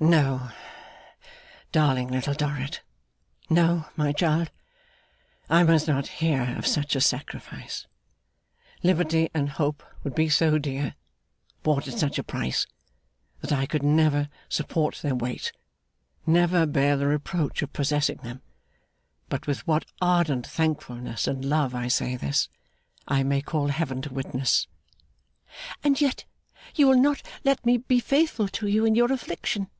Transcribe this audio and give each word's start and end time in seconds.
'No, 0.00 0.50
darling 1.72 2.08
Little 2.08 2.34
Dorrit. 2.34 2.82
No, 3.48 3.86
my 3.96 4.12
child. 4.12 4.50
I 5.48 5.62
must 5.62 5.88
not 5.88 6.08
hear 6.18 6.56
of 6.58 6.66
such 6.66 6.94
a 6.94 7.00
sacrifice. 7.00 7.86
Liberty 8.82 9.30
and 9.32 9.48
hope 9.50 9.82
would 10.02 10.14
be 10.14 10.28
so 10.28 10.58
dear, 10.58 10.96
bought 11.62 11.88
at 11.88 11.98
such 11.98 12.18
a 12.18 12.22
price, 12.24 12.66
that 13.40 13.50
I 13.50 13.64
could 13.64 13.82
never 13.82 14.28
support 14.50 14.96
their 14.96 15.14
weight, 15.14 15.52
never 16.26 16.66
bear 16.66 16.98
the 16.98 17.06
reproach 17.06 17.62
of 17.62 17.72
possessing 17.72 18.18
them. 18.18 18.42
But 19.30 19.46
with 19.46 19.66
what 19.66 19.86
ardent 20.02 20.46
thankfulness 20.46 21.26
and 21.26 21.46
love 21.46 21.74
I 21.74 21.88
say 21.88 22.16
this, 22.16 22.50
I 23.08 23.22
may 23.22 23.40
call 23.40 23.68
Heaven 23.68 24.02
to 24.02 24.12
witness!' 24.12 24.66
'And 25.82 25.98
yet 25.98 26.26
you 26.74 26.88
will 26.88 27.00
not 27.00 27.22
let 27.42 27.64
me 27.64 27.78
be 27.78 28.00
faithful 28.00 28.48
to 28.48 28.66
you 28.66 28.84
in 28.84 28.94
your 28.96 29.10
affliction? 29.10 29.70